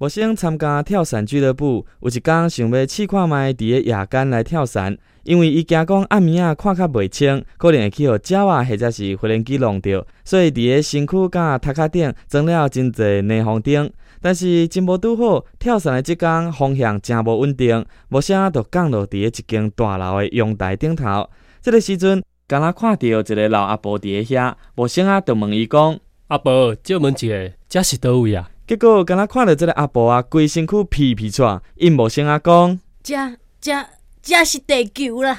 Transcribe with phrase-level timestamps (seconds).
[0.00, 13.90] 我先参加跳伞俱乐部，有一天想要试看卖伫个夜间来跳伞，因为伊惊讲暗暝啊看较袂清，可能会去互鸟啊或者是飞轮机弄着，所以伫个身躯甲头壳顶装了真侪霓虹灯。
[14.20, 21.30] 但是真无拄好，跳伞的即天方向真无稳定，无啥就降落伫个一间大楼的阳台顶头。
[21.62, 25.98] 这个时阵，敢若看到一个老阿婆伫个遐，无声啊就问伊讲
[26.28, 33.14] ：“阿婆，借问一下，这是倒位啊？”结果敢若看到这个阿婆啊，规身躯皮皮喘，因无声啊讲：“遮
[33.60, 33.84] 遮
[34.22, 35.38] 遮是地球啦。”